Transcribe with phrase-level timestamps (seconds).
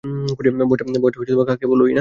[0.67, 1.89] ভয়টা কাকে বলোই-না।